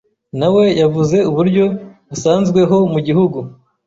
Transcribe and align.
na 0.39 0.47
we 0.53 0.63
yavuze 0.81 1.17
uburyo 1.29 1.63
busanzweho 2.09 2.77
mu 2.93 2.99
gihugu, 3.07 3.37